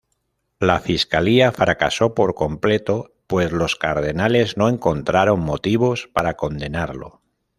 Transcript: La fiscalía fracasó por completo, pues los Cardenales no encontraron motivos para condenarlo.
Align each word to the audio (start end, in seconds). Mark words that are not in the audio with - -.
La 0.59 0.79
fiscalía 0.79 1.51
fracasó 1.51 2.15
por 2.15 2.33
completo, 2.33 3.13
pues 3.27 3.51
los 3.51 3.75
Cardenales 3.75 4.57
no 4.57 4.67
encontraron 4.67 5.41
motivos 5.41 6.09
para 6.11 6.33
condenarlo. 6.35 7.21